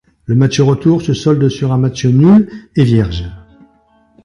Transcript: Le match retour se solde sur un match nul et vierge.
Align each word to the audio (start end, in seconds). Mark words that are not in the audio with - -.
Le 0.25 0.33
match 0.33 0.59
retour 0.59 1.03
se 1.03 1.13
solde 1.13 1.47
sur 1.47 1.71
un 1.71 1.77
match 1.77 2.03
nul 2.07 2.49
et 2.75 2.83
vierge. 2.83 3.29